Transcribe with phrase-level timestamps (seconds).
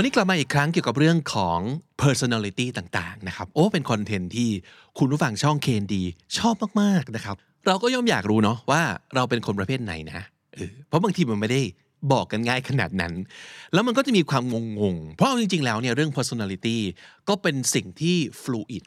[0.00, 1.60] ันนี้กลับมาอีกครั้งเกี่ยวกับเรื่องของ
[2.02, 4.50] personality ต่างๆนะครับ โอ้ เป็นคอนเทนต์ที่
[4.98, 6.02] คุณผู้ฟังช่องเคนดี
[6.38, 7.36] ชอบมากๆนะครับ
[7.66, 8.82] เราก็ย่อมอยากรู้เนาะว่า
[9.14, 10.20] เราเป็นคนประเภทไหนนะ
[10.54, 11.62] เออเพราะบางทีมันไม่ได้
[12.12, 13.12] บอกกันง่ายขนาดนั้น
[13.72, 14.44] แล้วมันก็จะมีความ
[14.80, 16.78] งงๆ เพราะจริงๆ แล้วเนี่ยเรื่อง personality
[17.28, 18.84] ก็เป็นสิ่งที่ fluid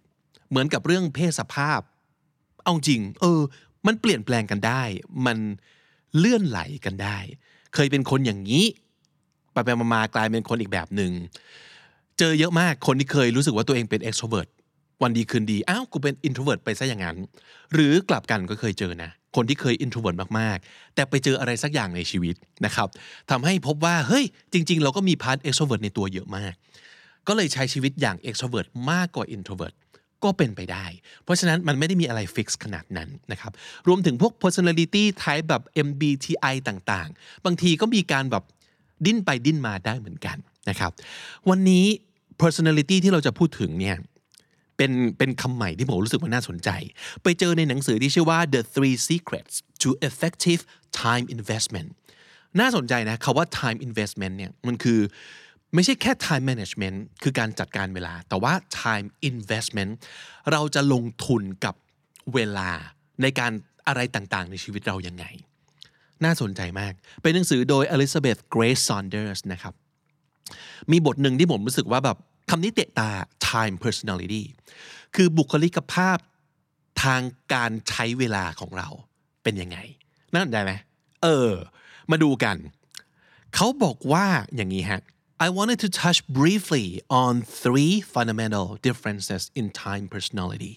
[0.50, 1.80] เหมือนกับเรื่องเพศสภาพ
[2.64, 3.42] เอาจริง เออ
[3.88, 4.84] มันเปลี่ยนแปลงกันได้
[5.26, 5.38] มัน
[6.18, 7.18] เลื่อนไหลกันได้
[7.74, 8.66] เคยเป็นคนอย่างนี้
[9.54, 11.12] ไปไปมามากลายเป็นคนอีกแบบหนึ่ง
[12.20, 14.50] เจอเยอะมากคนที่เคยรู้สึกว่าตัวเองเป็น extrovert
[15.04, 17.18] วันดีคืนดี อ้าวกูเป็น introvert ไปซะอย่างนั้น
[17.74, 22.36] หรือกลับกันก็เคยเจอนะ คนที่เคย introvert มากๆ แต่ไปเจออะไรสักอย่างในชีวิต
[22.66, 22.88] นะครับ
[23.32, 26.54] ทำให้พบว่า เฮ้ย จริง ๆ เราก็มี part extrovert ในตัวเยอะมาก
[27.28, 29.76] ก็เลยใช้ชีวิตอย่าง extrovert มากกว่า introvert
[30.24, 30.86] ก็เป็นไปได้
[31.24, 33.52] เพราะฉะนั้นมันไม่ได้มีอะไร fix ขนาดนั้นนะครับ
[33.88, 38.44] รวมถึงพวก personality type แบบ MBTI ต่างๆ บางทีก็มีการแบบ
[39.06, 40.38] ดิ้นไปดิ้นมาได้เหมือนกัน
[40.70, 40.92] นะครับ
[41.50, 41.86] วันนี้
[42.42, 43.98] personality ที่เราจะพูดถึงเนี่ย
[44.78, 46.70] เป็นเป็นคำใหม่ที่ผมรู้สึกว่าน่าสนใจ
[47.24, 50.62] ไปเจอในหนังสือที่ชื่อว่า The Three Secrets to Effective
[51.04, 51.90] Time Investment
[52.60, 55.00] น่าสนใจนะคาว่า time investment เนี่ยมันคือ
[55.76, 59.92] ไม่ใช่แค่ time management คือการจัดการเวลา แต่ว่า time investment
[60.52, 61.76] เราจะลงทุนกับ
[62.34, 62.70] เวลา
[63.22, 63.52] ในการ
[63.88, 65.26] อะไรต่างๆ ในชีวิตเรายังไง
[66.26, 69.74] น่าสนใจมาก เป็นหนังสือโดย Elizabeth Grace Saunders นะครับ
[70.92, 72.18] มีบทหนึ่งที่ผมรู้สึกว่าแบบ
[72.50, 73.10] คำนี้เตะตา
[73.50, 74.44] time personality
[75.16, 76.18] คือบุคลิกภาพ
[77.04, 77.22] ทาง
[77.54, 78.88] การใช้เวลาของเรา
[79.44, 79.78] เป็นยังไง
[80.34, 80.72] น่าสนใจไหม
[81.24, 81.52] เออ
[82.12, 82.58] มาดูกัน
[83.56, 85.02] เขาบอกว่าอย่างนี้ฮะ
[85.46, 86.88] I wanted to touch briefly
[87.24, 87.34] on
[87.64, 90.74] three fundamental differences in time personality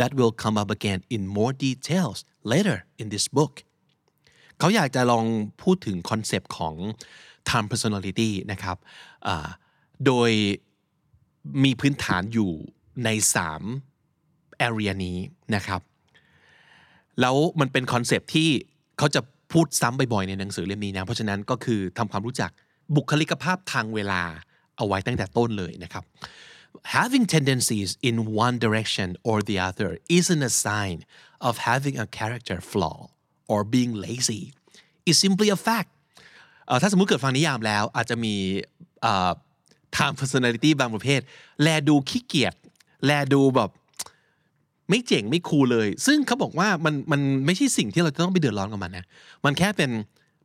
[0.00, 2.18] that will come up again in more details
[2.52, 3.54] later in this book
[4.58, 5.26] เขาอยากจะลอง
[5.62, 6.74] พูดถึงคอนเซปต์ของ
[7.48, 8.76] time personality นะครับ
[10.06, 10.30] โดย
[11.64, 12.52] มีพื้นฐานอยู่
[13.04, 13.08] ใน
[13.88, 15.18] 3 area นี้
[15.54, 15.80] นะครับ
[17.20, 18.50] แล้วมันเป็นคอนเซปต์ที่
[18.98, 19.20] เขาจะ
[19.52, 22.50] พูดซ้ำบ่อยๆในหนังสือเล่มนี้นะ เพราะฉะนั้นก็คือทำความรู้จัก
[22.96, 24.22] บุคลิกภาพทางเวลา
[24.76, 26.04] เอาไว้ตั้งแต่ต้นเลยนะครับ
[26.98, 30.96] Having tendencies in one direction or the other isn't a sign
[31.48, 32.98] of having a character flaw
[33.52, 34.42] or being lazy
[35.08, 35.90] is simply a fact
[36.82, 38.34] ถ้าสมมุติเกิดฟังนิยามแล้วอาจจะมี
[39.96, 41.20] time personality บางประเภท
[41.62, 42.54] แลดูขี้เกียจ
[43.04, 43.70] แลดูแบบ
[44.90, 49.06] ไม่เจ๋งไม่คูลเลย ซึ่งเขาบอกว่ามันมันไม่ใช่สิ่งที่เราจะต้องไปเดือดร้อนกับมันนะ
[49.44, 49.90] มันแค่เป็น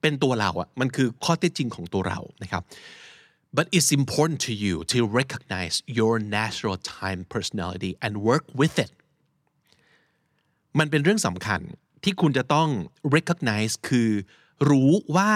[0.02, 2.64] เป็นตัวเราอะมันคือข้อเท็จจริงของตัวเรานะครับ
[3.58, 8.92] but it's important to you to recognize your natural time personality and work with it
[10.80, 11.62] มันเป็นเรื่องสำคัญ
[12.04, 12.70] ที่คุณจะต้อง
[13.16, 14.10] recognize คือ
[14.70, 15.32] รู้ว่า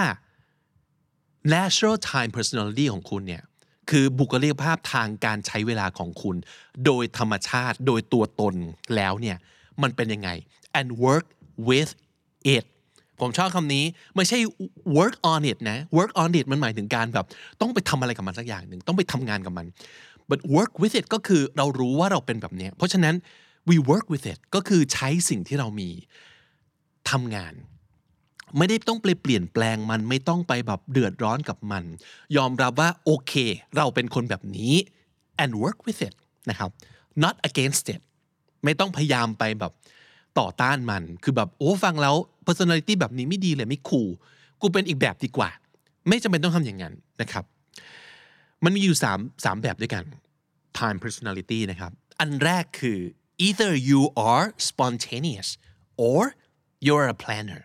[1.54, 3.42] natural time personality ของคุณเนี่ย
[3.90, 6.36] คือบุคลิกภาพทางการใช้เวลาของคุณ
[6.84, 8.54] โดยธรรมชาติโดยตัวตน
[8.96, 9.36] แล้วเนี่ย
[9.82, 10.28] มันเป็นยังไง
[10.78, 11.26] and work
[11.68, 11.90] with
[12.56, 12.64] it
[13.20, 14.38] ผมชอบคำนี้ไม่ใช่
[14.98, 17.26] work on it นะ work on it มันหมายถึงการแบบ
[17.60, 19.66] ต้องไปทำอะไรกับมันสักอย่างหนึ่งต้องไปทำงานกับมัน
[20.30, 23.14] but work with it ก็คือเรารู้ว่าเราเป็นแบบนี้เพราะฉะนั้น
[23.70, 25.90] we work with it ก็คือใช้สิ่งที่เรามี
[27.10, 27.54] ทำงาน
[28.58, 31.84] ไม่ได้ต้องไปเปลี่ยนแปลงมันไม่ต้องไปแบบเดือดร้อนกับมัน
[32.36, 33.32] ยอมรับว่าโอเค
[33.76, 34.74] เราเป็นคนแบบนี้
[35.42, 36.14] and work with it
[36.50, 36.70] นะครับ
[37.22, 38.00] not against it
[38.64, 39.72] ไม่ต้องพยายามไปแบบ
[40.38, 42.14] ต่อต้านมัน คือแบบโอ้ฟังแล้ว
[42.46, 44.08] personality แบบนี้ไม่ดีเลยไม่คูล
[44.60, 45.50] กูเป็นอีกแบบดีกว่า
[46.08, 47.44] ไม่จำเป็นต้องทำอย่างนั้นนะครับ
[48.64, 50.04] มันมีอยู่3 3แบบด้วยกัน
[50.78, 52.98] time personality นะครับ อันแรกคือ
[53.46, 54.00] either you
[54.30, 55.48] are spontaneous
[56.08, 56.20] or
[56.86, 57.62] you're a planner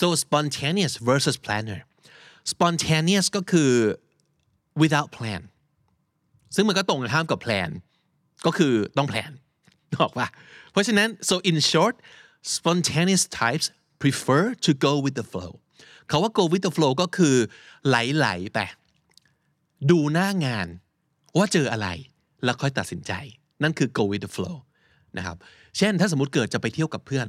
[0.00, 1.80] so spontaneous versus planner
[2.52, 3.72] spontaneous ก็คือ
[4.80, 5.42] without plan
[6.54, 7.70] ซึ่งมันก็ตรงกันข้ามกับ plan
[8.46, 9.32] ก็คือต้อง plan
[10.00, 10.26] บอกว่า
[10.70, 11.94] เพราะฉะนั้น so in short
[12.56, 13.66] spontaneous types
[14.02, 15.52] prefer to go with the flow
[16.08, 17.36] เขาว่า go with the flow ก็คือ
[17.88, 18.58] ไหลๆไป
[19.90, 20.66] ดูหน้างาน
[21.36, 21.88] ว่าเจออะไร
[22.44, 23.12] แล้วค่อยตัดสินใจ
[23.62, 24.56] นั่นคือ go with the flow
[25.16, 25.36] นะครับ
[25.78, 27.26] เช่นถ้าสมมติเกิดจะไปเที่ยวกับเพื่อน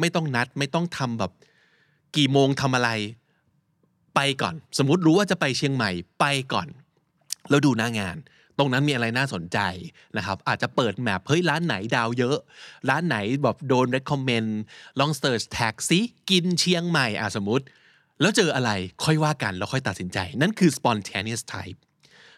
[0.00, 1.32] ไม่ต้องนัด ไม่ต้องทำแบบ
[2.16, 2.90] กี่โมงทำอะไร
[4.14, 5.90] ไปก่อน สมมติรู้ว่าจะไปเชียงใหม่
[6.20, 6.68] ไปก่อน
[7.48, 8.16] แล้วดูหน้างาน
[8.58, 9.58] ตรงนั้นมีอะไรน่าสนใจ
[10.16, 12.36] นะครับ อาจจะเปิดแมพเฮ้ยร้านไหนดาวเยอะ
[12.88, 14.50] ร้านไหนแบบโดน recommend
[14.98, 16.00] ลอง search tag ซิ
[16.30, 17.64] กินเชียงใหม่อะสมมติ
[18.20, 18.70] แล้วเจออะไร
[19.04, 21.78] ค่อยว่ากันแล้วค่อยตัดสินใจ นั่นคือ spontaneous type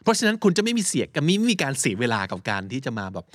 [0.02, 3.26] เพราะฉะนั้นคุณจะไม่มีเสียกับมีไม่มีการเสียเวลากับการที่จะมาแบบ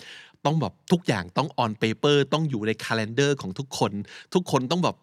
[0.46, 3.92] ต้องแบบทุกอย่างต้อง on paper ต้องอยู่ใน calendar ของทุกคน
[4.34, 4.96] ทุกคนต้องแบบ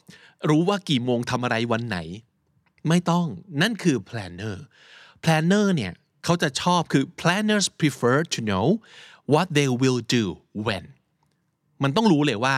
[0.49, 1.99] รู้ว่ากี่โมงทำอะไรวันไหน
[2.89, 3.27] ไม่ต้อง
[3.63, 4.57] นั่นคือ planner
[5.25, 5.93] planner เนี่ย
[6.25, 8.67] เขาจะชอบคือ planners prefer to know
[9.33, 10.25] what they will do
[10.67, 10.85] when
[11.83, 12.57] มันต้องรู้เลยว่า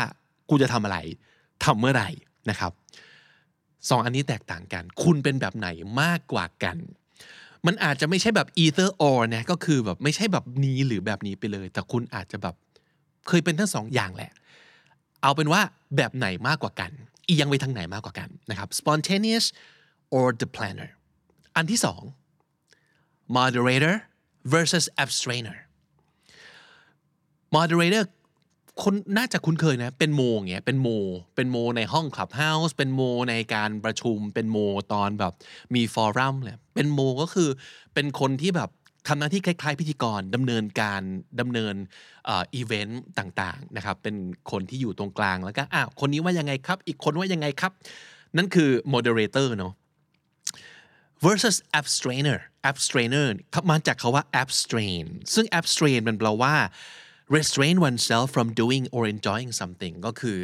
[0.50, 0.98] กูจะทำอะไร
[1.64, 2.10] ทำเมื่อไหร่
[2.50, 2.72] นะครับ
[3.88, 5.68] สองอันนี้แตกต่างกัน คุณเป็นแบบไหน
[6.00, 6.76] มากกว่ากัน
[7.66, 12.54] มันอาจจะไม่ใช่แบบ either or นะก็คือแบบไม่ใช่แบบนี้หรือแบบนี้ไปเลย แต่คุณอาจจะแบบ
[13.28, 14.30] เคยเป็นทั้งสองอย่างแหละ
[15.22, 15.60] เอาเป็นว่า
[15.96, 16.90] แบบไหนมากกว่ากัน
[17.26, 19.46] อียังไปทางไหนมากกว่ากันนะครับ spontaneous
[20.16, 20.90] or the planner
[21.56, 22.02] อันที่สอง
[23.36, 23.94] moderator
[24.52, 25.56] versus abstainer
[27.56, 28.04] moderator
[28.82, 30.88] คนน่าจะคุ้นเคยนะ เป็นโมงเงี้ย เป็นโม
[31.36, 34.58] เป็นโมในห้องคลับเฮาส์เป็นโมในการประชุม เป็นโม
[34.92, 35.32] ตอนแบบ
[35.74, 37.48] มีฟอรัมเลยเป็นโมก็คือ
[37.94, 38.70] เป็นคนที่แบบ
[39.08, 41.02] ทำหน้าที่คล้ายๆ พิธีกรดำเนินการ
[41.40, 41.74] ดำเนิน
[42.28, 44.16] อีเวนต์ต่างๆนะครับเป็น
[44.50, 47.72] คนที่อยู่ตรงกลางแล้วก็อ้าวคนนี้ว่ายังไงครับ อีกคนว่ายังไงครับ
[48.36, 49.72] นั่นคือ moderator เนาะ
[51.24, 52.38] versus abstainer
[52.70, 53.26] abstainer
[53.70, 56.54] มาจากคาว่า abstain ซึ่ง abstain มันแปลว่า
[57.36, 60.38] restrain oneself from doing or enjoying something ก็คือ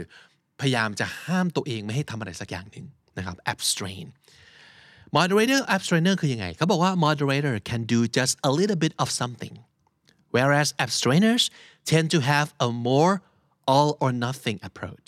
[0.60, 2.86] พยายามจะห้ามตัวเองไม่ให้ทำอะไรสักอย่างหนึ่ง
[3.18, 4.06] นะครับ abstain
[5.17, 9.53] moderator abstainer คือยังไง เขาบอกว่า moderator can do just a little bit of something
[10.35, 11.43] whereas abstainers
[11.91, 13.13] tend to have a more
[13.73, 15.07] all or nothing approach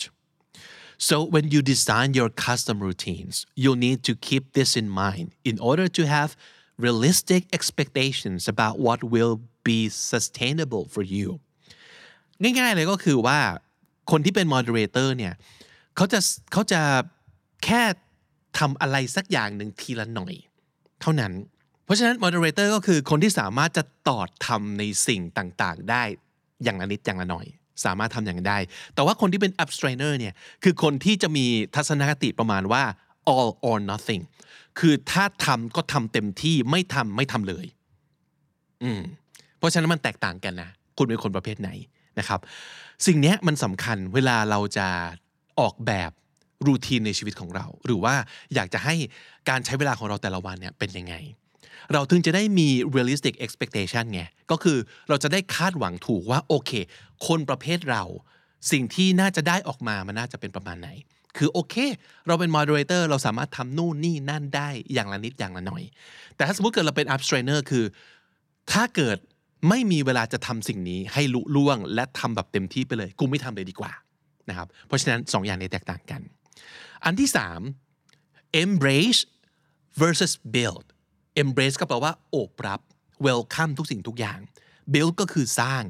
[0.98, 5.58] So when you design your custom routines, you'll need to keep this in mind in
[5.58, 6.36] order to have
[6.78, 11.28] realistic expectations about what will be sustainable for you.
[12.42, 13.40] ง่ายๆเลยก็คือว่า
[14.10, 15.34] คนที่เป็น moderator เนี่ย
[15.96, 16.20] เขาจะ
[16.52, 16.80] เขาจะ
[17.64, 17.82] แค่
[18.59, 20.33] ทำอะไรสักอย่างหนึ่งทีละหน่อย
[21.01, 21.33] เท่านั้น
[21.85, 26.03] เพราะฉะนั้น moderator ก็คือคนที่สามารถจะตอดทำในสิ่งต่างๆ ได้
[26.63, 27.45] อย่างละนิดอย่างละหน่อย
[27.85, 28.57] สามารถทำอย่างได้
[28.95, 30.33] แต่ว่าคนที่เป็น abstainer เนี่ย
[30.63, 31.45] คือคนที่จะมี
[31.75, 32.83] ทัศนคติประมาณว่า
[33.33, 34.23] all or nothing
[34.79, 37.65] คือถ้าทำก็ทำเต็มที่ไม่ทำไม่ทำเลย
[38.83, 39.01] อืม
[39.57, 41.69] เพราะฉะนั้นมันแตกต่างกันนะ คุณเป็นคนประเภทไหน
[42.19, 42.39] นะครับ
[43.05, 44.87] สิ่งนี้มันสำคัญเวลาเราจะ
[45.59, 46.11] ออกแบบ
[46.67, 48.15] รูทีนในชีวิตของเรา หรือว่า
[48.55, 48.95] อยากจะให้
[49.49, 51.15] การใช้เวลาของเราแต่ละวันเนี่ยเป็นยังไง
[51.93, 54.21] เราถึงจะได้มี realistic expectation ไง
[54.51, 54.77] ก็คือ
[55.09, 56.71] เราจะได้คาดหวังถูกว่าโอเค
[57.27, 58.03] คนประเภทเรา
[58.71, 60.89] สิ่งที่น่าจะได้ออกมามันน่าจะเป็นประมาณไหน
[61.37, 61.75] คือโอเค
[62.27, 65.83] เราเป็น moderator เราสามารถทำนู่นนี่นั่นได้อย่างละนิดอย่างละหน่อย
[66.35, 67.83] แต่ถ้าสมมติเกิดเราเป็น abstainer คือ
[68.71, 69.17] ถ้าเกิด
[69.69, 73.91] ไม่มีเวลาจะทำสิ่งนี้ให้ลุล่วง และทำแบบเต็มที่ไปเลย กูไม่ทำเลยดีกว่า
[74.49, 76.21] นะครับ เพราะฉะนั้นสองอย่างนี้แตกต่างกัน
[77.05, 77.61] อันที่สาม
[78.63, 79.21] embrace
[80.01, 80.85] versus build
[81.41, 82.79] embrace ก็แปลว่าโอบรับ
[83.27, 84.39] welcome ทุกสิ่งทุกอย่าง
[84.93, 85.83] build ก็คือสร้าง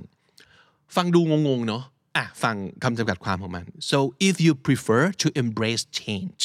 [0.96, 1.84] ฟังดูงงๆเนาะ
[2.18, 3.98] อะฟังคำจำกัดความของมัน so
[4.30, 6.42] if you prefer to embrace change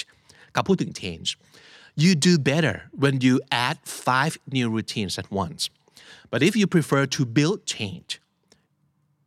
[0.54, 1.28] กับพูดถึง change
[2.02, 3.34] you do better when you
[3.66, 3.76] add
[4.08, 5.62] five new routines at once
[6.30, 8.10] but if you prefer to build change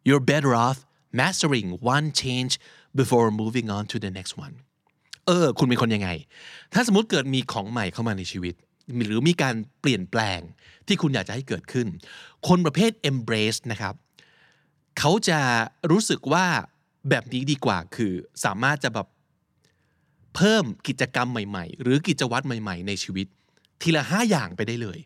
[0.07, 0.77] you're better off
[1.21, 2.53] mastering one change
[2.99, 4.55] before moving on to the next one
[5.29, 6.09] เออ คุณเป็นคนยังไง
[6.73, 8.55] ถ้าสมมติเกิดมีของใหม่เข้ามาในชีวิต
[9.05, 10.39] หรือมีการเปลี่ยนแปลง
[10.87, 11.87] ที่คุณอยากจะให้เกิดขึ้น
[12.47, 13.95] คนประเภท embrace นะครับ
[14.99, 15.39] เขาจะ
[15.91, 16.45] รู้สึกว่า
[17.09, 18.13] แบบนี้ดีกว่าคือ
[18.45, 19.07] สามารถจะแบบ
[20.35, 23.27] เพิ่มกิจกรรมใหม่ ๆ หรือกิจวัตรใหม่ ๆ ในชีวิต
[23.81, 24.99] ทีละห้าอย่างไปได้เลย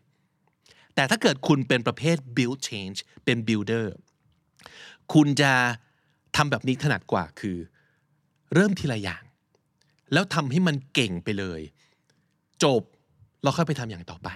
[0.94, 3.86] แต่ถ้าเกิดคุณเป็นประเภท build change เป็น builder
[5.12, 5.52] คุณจะ
[6.36, 7.56] ทำแบบนี้ถนัดกว่าคือ
[8.54, 9.24] เริ่มทีละอย่าง
[10.12, 11.60] แล้วทำให้มันเก่งไปเลย
[12.64, 12.82] จบ
[13.42, 14.28] เราค่อยไปทำอย่างต่อไป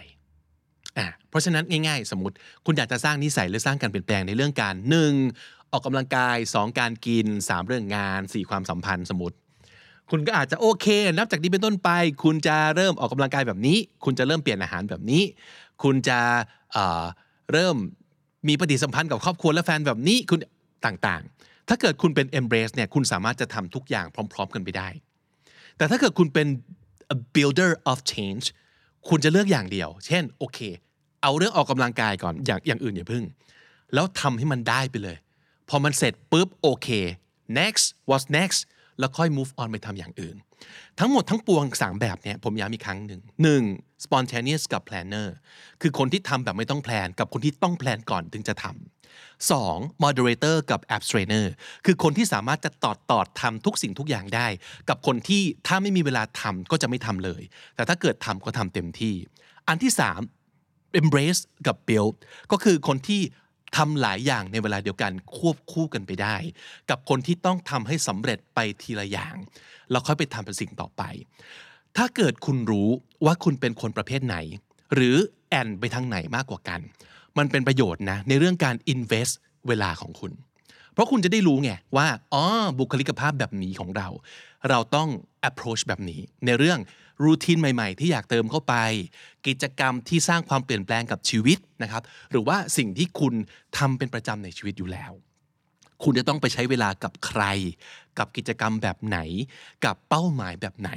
[0.99, 2.35] อะเพราะฉะนั้นง่ายๆ สมมติ
[2.67, 4.75] คุณอยากจะสร้างนิสัยหรือสร้างการเปลี่ยนแปลงในเรื่องการ
[5.23, 5.73] 1.
[5.73, 6.79] ออกกำลังกาย 2.
[6.81, 7.67] การกิน 3.
[7.67, 8.51] เรื่องงาน 4.
[8.51, 9.37] ความสัมพันธ์สมมติ
[10.11, 11.91] คุณก็อาจจะโอเค นับจากนี้เป็นต้นไป
[12.25, 15.23] คุณจะเริ่มออกกำลังกายแบบนี้ คุณจะเริ่มเปลี่ยนอาหารแบบนี้
[15.83, 16.19] คุณจะ
[16.73, 17.77] เเริ่ม
[18.49, 20.39] มีปฏิสัมพันธ์กับครอบครัวและแฟนแบบนี้คุณ
[20.87, 24.89] ต่างๆ ถ้าเกิดคุณเป็น embrace เนี่ยคุณสามารถจะทำทุกอย่างพร้อม ๆ กันไปได้
[25.79, 26.49] แต่ถ้าเกิดคุณเป็น
[27.15, 28.47] a builder of change
[29.09, 30.59] คุณจะเลือกอย่างเดียว เช่นโอเค
[31.23, 33.25] เอาเรื่องออกกำลังกายก่อนอย่างอย่างอื่นอย่าพึ่ง
[33.95, 35.17] แล้วทำให้มันได้ไปเลย
[35.69, 36.89] พอมันเสร็จปุ๊บโอเค
[37.59, 38.61] next what's next
[38.99, 40.37] แล้วค่อย move on ไปทำอย่างอื่น
[40.99, 43.63] ทั้งหมดทั้งปวงสามแบบเนี้ยผมย้ำอีกครั้งหนึ่งหนึ่ง
[44.05, 45.29] spontaneous กับ planner
[45.83, 48.75] คือคนที่ทำแบบไม่ต้องแพลนกับคนที่ต้องแพลนก่อนถึงจะทำ
[49.51, 50.05] 2.
[50.05, 51.47] moderator กับ abstrainer
[51.85, 54.47] คือคนที่สามารถจะตอดตอดทำทุกสิ่งทุกอย่างได้
[54.89, 57.43] กับคนที่ถ้าไม่มีเวลาทำก็จะไม่ทำเลย
[57.75, 59.15] แต่ถ้าเกิดทำก็ทำเต็มที่
[59.69, 59.93] อันที่
[60.45, 62.15] 3 embrace กับ build
[62.53, 63.23] ก็คือคนที่
[63.77, 66.37] ทำหลายอย่างในเวลาเดียวกันควบคู่กันไปได้
[66.91, 69.35] กับคนที่ต้องทำให้สำเร็จไปทีละอย่าง
[69.91, 71.03] แล้วค่อยไปทำเป็นสิ่งต่อไป
[72.01, 72.89] ถ้าเกิดคุณรู้
[73.25, 74.37] ว่าคุณเป็นคนประเภทไหน
[74.95, 75.17] หรือ
[75.51, 76.81] แอนไปทางไหนมากกว่ากัน
[77.39, 79.33] มันเป็นประโยชน์นะในเรื่องการ invest
[79.69, 80.33] เวลาของคุณ
[80.93, 82.45] เพราะคุณจะได้รู้ไงว่าอ๋อ
[82.79, 84.09] บุคลิกภาพแบบนี้ของเรา
[84.69, 85.09] เราต้อง
[85.49, 86.79] approach แบบนี้ ในเรื่อง
[87.25, 88.75] รูทีนใหม่ๆ ที่อยากเติมเข้าไป
[89.47, 93.35] กิจกรรมที่สร้างความเปลี่ยนแปลงกับชีวิตนะครับ หรือว่าสิ่งที่คุณ
[93.79, 95.13] ทำเป็นประจำในชีวิตอยู่แล้ว
[96.03, 97.43] คุณจะต้องไปใช้เวลากับใคร
[98.19, 99.19] กับกิจกรรมแบบไหน
[99.85, 100.91] กับเป้าหมายแบบไหน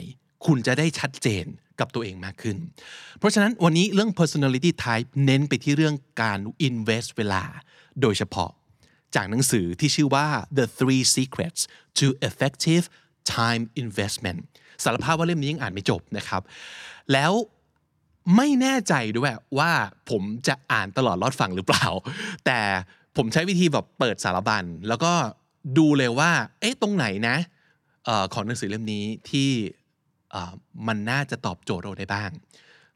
[0.45, 1.45] คุณจะได้ชัดเจน
[1.79, 2.57] กับตัวเองมากขึ้น
[3.19, 7.43] เพราะฉะนั้นวันนี้เรื่อง personality type เน้นไปที่เรื่องการ invest เวลา
[8.01, 8.51] โดยเฉพาะ
[9.15, 11.61] จากหนังสือที่ชื่อว่า The Three Secrets
[11.99, 12.85] to Effective
[13.37, 14.39] Time Investment
[14.83, 16.41] สารภาพว่าเล่มนี้ยังอ่านไม่จบนะครับ
[17.13, 17.31] แล้ว
[18.35, 19.71] ไม่แน่ใจด้วยว่า
[20.09, 21.87] ผมจะอ่านตลอดรอดฟังหรือเปล่า
[22.45, 22.59] แต่
[23.17, 25.13] ผมใช้วิธีแบบเปิดสารบัญ แล้วก็
[25.77, 27.37] ดูเลยว่า เอ๊ะ ตรงไหนนะ
[28.07, 29.49] ออของหนังสือเล่มนี้ที่
[30.87, 32.31] มันน่าจะตอบโจทย์เราได้บ้าง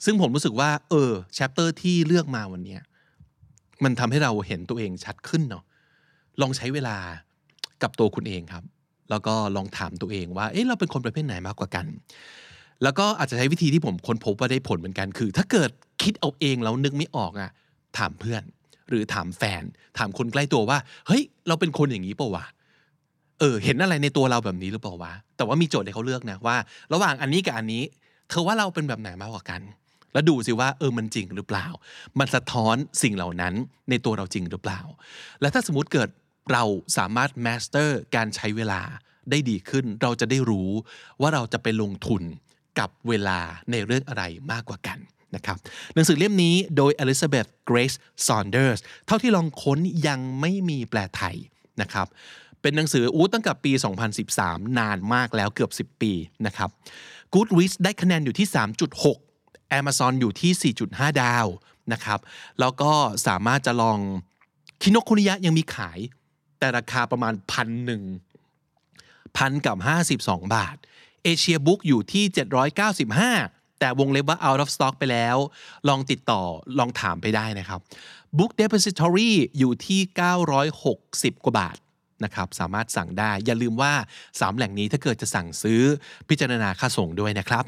[0.05, 2.77] ซึ่งผมรู้สึกว่า เออแชปเตอร์ที่เลือกมาวันนี้
[3.83, 5.63] มันทำให้เราเห็นตัวเองชัดขึ้นเนาะ
[6.41, 6.97] ลองใช้เวลา
[7.81, 8.63] กับตัวคุณเองครับ
[9.09, 11.85] แล้วก็ลองถามตัวเองว่า เอ๊ะเราเป็นคนประเภทไหนมากกว่ากัน
[12.83, 15.71] แล้วก็อาจจะใช้วิธีที่ผมค้นพบว่าได้ผลเหมือนกันคือ ถ้าเกิด
[16.03, 17.51] คิดเอาเองแล้วนึกไม่ออกอะ
[17.97, 18.43] ถามเพื่อน
[18.89, 19.63] หรือถามแฟน
[19.97, 20.77] ถามคนใกล้ตัวว่า
[21.07, 22.45] เฮ้ย เราเป็นคนอย่างนี้ปล่าวะ
[23.39, 26.57] เออ เห็นอะไรในตัวเราแบบนี้หรือเปล่าวะ แต่ว่ามีโจทย์ให้เขาเลือกนะว่า
[26.93, 27.83] ระหว่างอันนี้กับอันนี้
[28.29, 29.61] เธอว่าเราเป็นแบบไหนมากกว่ากัน
[30.13, 31.67] แล้วดูสิว่าเออมันจริงหรือเปล่า
[32.19, 33.53] มันสะท้อนสิ่งเหล่านั้น
[33.89, 34.79] ในตัวเราจริงหรือเปล่า
[35.41, 36.09] และถ้าสมมติเกิด
[36.53, 36.63] เรา
[36.97, 38.81] สามารถ master การใช้เวลา
[39.29, 40.69] ได้ดีขึ้น เราจะได้รู้
[41.21, 42.23] ว่าเราจะไปลงทุน
[42.79, 43.39] กับเวลา
[43.71, 44.97] ในเรื่องอะไรมากกว่ากัน
[45.35, 45.57] นะครับ
[45.93, 47.95] หนังสือเล่มนี้โดย Elizabeth Grace
[48.27, 51.35] Saunders เท่าที่ลองค้นยังไม่มีแปลไทย
[51.81, 52.07] นะครับ
[52.61, 53.71] เป็นหนังสืออู้ตั้งแต่ปี
[54.25, 56.11] 2013 นานมากแล้วเกือบ 10 ปี
[56.45, 56.69] นะครับ
[57.33, 58.47] Goodreads ได้คะแนนอยู่ที่
[59.11, 61.45] 3.6 Amazon อยู่ที่ 4.5 ดาว
[61.93, 62.19] นะครับ
[62.59, 62.91] แล้วก็
[63.27, 63.99] สามารถจะลอง
[64.81, 65.99] คินโนคุนิยะยังมีขาย
[66.59, 68.03] แต่ราคาประมาณพันหนึ่ง
[69.37, 69.77] พันกับ
[70.17, 70.75] 52 บาท
[71.23, 72.23] เอเชียบุ๊กอยู่ที่
[73.03, 75.37] 795 แต่วงเล็บว่า out of stock ไปแล้ว
[75.87, 76.41] ลองติดต่อ
[76.79, 77.79] ลองถามไปได้นะครับ
[78.37, 80.01] Book Depository อยู่ที่
[80.73, 81.77] 960 กว่าบาท
[82.25, 83.93] นะครับสามารถสั่งได้ อย่าลืมว่า
[84.25, 85.81] 3 แหล่งนี้ถ้าเกิดจะสั่งซื้อ
[86.29, 87.63] พิจารณาค่าส่งด้วยนะครับ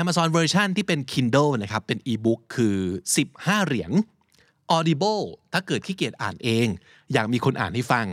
[0.00, 2.76] Amazon version ที่เป็น Kindle นะครับเป็น e-book คือ
[3.22, 3.92] 15 เหรียญ
[4.76, 6.66] Audible ถ้าเกิดขี้เกียจอ่านเอง
[7.12, 8.06] อยากมีคนอ่านให้ฟัง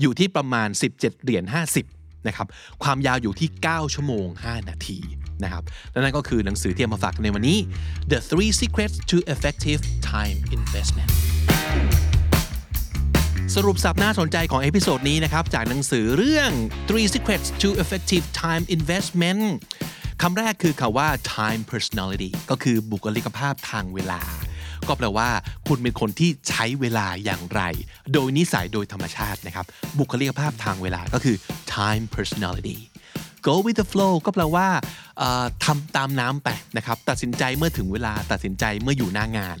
[0.00, 1.44] อยู่ที่ประมาณ 17 เหรียญ
[1.86, 2.46] 50นะครับ
[2.82, 4.98] ความยาวอยู่ที่ 9 ชั่วโมง 5 นาที
[5.44, 7.58] นะครับและนั่นก็คือหนังสือที่เอามาฝากในวันนี้
[8.10, 9.80] The Three Secrets to Effective
[10.12, 11.10] Time Investment
[13.56, 16.50] สรุปศัพท์น่าสนใจของ episode นี้นะครับ จากหนังสือเรื่อง
[16.88, 19.42] Three Secrets to Effective Time Investment
[20.22, 24.20] คำแรกคือคำว่า time personality ก็คือบุคลิกภาพทางเวลา
[24.88, 25.28] ก็แปลว่า
[25.68, 27.62] คุณเป็นคนที่ใช้เวลาอย่างไร
[28.12, 29.66] โดยนิสัยโดยธรรมชาตินะครับ
[29.98, 31.36] บุคลิกภาพทางเวลาก็คือ
[31.76, 32.78] time personality
[33.46, 34.68] go with the flow ก็แปลว่า
[35.64, 39.58] ทำตามน้ำไปนะครับ ตัดสินใจเมื่อถึงเวลาตัดสินใจเมื่ออยู่หน้างาน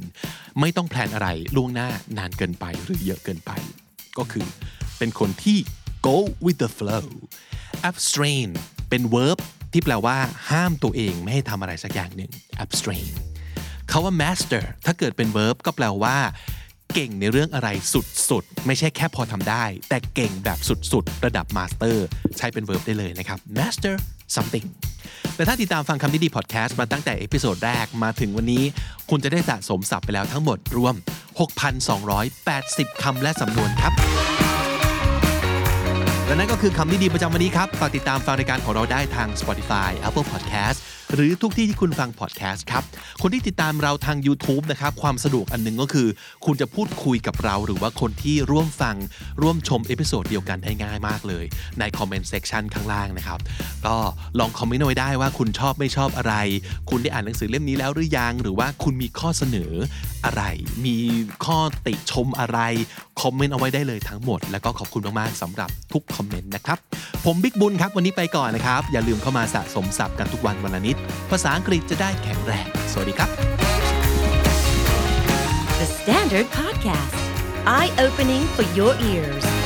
[0.60, 3.50] ไม่ต้อง plan อะไรล่วงหน้านานเกินไปหรือเยอะเกินไป
[4.18, 4.46] ก็คือ
[4.98, 5.58] เป็นคนที่
[6.06, 7.06] go with the flow
[7.88, 8.48] abstain
[8.88, 9.38] เป็น verb
[9.72, 10.16] ที่แปลว่า
[10.50, 12.30] ห้ามตัวเองไม่ให้ทำอะไรสักอย่างหนึ่ง
[12.64, 13.10] abstain
[13.90, 16.16] คำว่า master ถ้าเกิดเป็น verb ก็แปลว่า
[16.94, 17.68] เก่งในเรื่องอะไร
[18.30, 21.96] สุดๆ ไม่ใช่แค่พอทำได้ แต่เก่งแบบสุดๆ ระดับ master
[22.36, 23.94] ใช้เป็น verb ได้เลยนะครับ master
[24.36, 24.66] something
[25.36, 28.64] แต่ถ้าติดตามฟังคำนี้ดีพอดแคสต์มาตั้งแต่ episode แรกมาถึงวันนี้
[29.10, 30.94] คุณจะได้สะสมศัพท์ไปแล้วทั้งหมดรวม
[31.40, 33.92] 6,280 คำและสำนวนครับ
[36.26, 40.78] และนั่นก็คือคำนี้ดีประจำวันนี้ครับ ฝากติดตามฟังรายการของเราได้ทาง Spotify Apple Podcast
[41.14, 42.84] หรือทุกที่ที่คุณฟัง podcast ครับ
[43.22, 46.08] คนที่ติดตามเราทาง YouTube นะครับความสะดวกอันหนึ่งก็คือ
[46.44, 48.96] คุณจะพูดคุยกับเราหรือว่าคนที่ร่วมฟัง
[49.42, 51.44] ร่วมชม episode เดียวกันได้ง่ายมากเลย
[51.78, 53.40] ใน comment section ข้างล่างนะครับ
[53.86, 53.96] ก็
[54.38, 56.34] ลองคอมเมนต์เอาไว้ได้ว่าคุณชอบไม่ชอบอะไร
[56.90, 59.72] คุณได้อ่านหนังสือเล่มนี้แล้วหรือยัง หรือว่าคุณมีข้อเสนอ
[60.24, 60.42] อะไร
[60.86, 60.96] มี
[61.44, 62.58] ข้อติชมอะไร
[63.20, 66.78] คอมเมนต์เอาไว้ได้เลยทั้งหมด แล้วก็ขอบคุณมากๆสำหรับทุกคอมเมนต์นะครับ
[67.24, 70.96] ผมบิ๊กบุญครับวันนี้ไปก่อนนะครับ อย่าลืมเข้ามาสะสมศัพท์กันทุกวันวันละนิด
[71.30, 73.30] ภาษาอังกฤษจะได้แข็งแรง สวัสดีครับ
[75.80, 77.16] The Standard Podcast,
[77.66, 79.59] eye opening for your ears.